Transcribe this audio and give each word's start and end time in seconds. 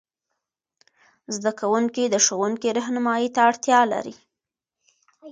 زده 1.35 1.51
کوونکي 1.59 2.03
د 2.09 2.15
ښوونکې 2.25 2.69
رهنمايي 2.77 3.29
ته 3.35 3.39
اړتیا 3.49 3.79
لري. 3.93 4.15